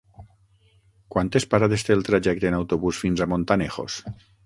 Quantes 1.17 1.47
parades 1.53 1.87
té 1.89 1.95
el 1.99 2.03
trajecte 2.09 2.53
en 2.53 2.61
autobús 2.63 3.05
fins 3.07 3.27
a 3.27 3.33
Montanejos? 3.37 4.05